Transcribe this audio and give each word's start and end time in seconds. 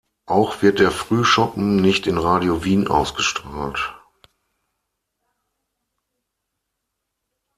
Auch 0.25 0.63
wird 0.63 0.79
der 0.79 0.89
Frühschoppen 0.89 1.75
nicht 1.75 2.07
in 2.07 2.17
Radio 2.17 2.63
Wien 2.63 2.87
ausgestrahlt. 2.87 3.93